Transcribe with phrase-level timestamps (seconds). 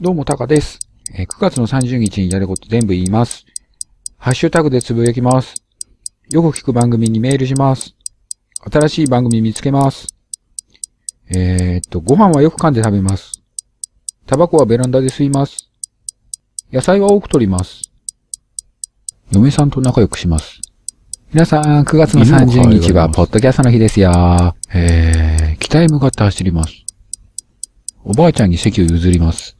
[0.00, 0.78] どうも、タカです。
[1.12, 3.44] えー9月の30日にやること全部言います。
[4.16, 5.56] ハッシュタグでつぶやきます。
[6.30, 7.96] よく聞く番組にメールします。
[8.70, 10.06] 新しい番組見つけます。
[11.34, 13.42] えーっと、ご飯はよく噛んで食べます。
[14.24, 15.68] タバコはベランダで吸います。
[16.72, 17.90] 野菜は多く取ります。
[19.32, 20.60] 嫁さんと仲良くします。
[21.32, 24.54] 皆さん、9月の30日は、ポッドキャストの日ですよ。
[24.72, 26.84] えー、北へ向かって走ります。
[28.04, 29.57] おばあちゃんに席を譲ります。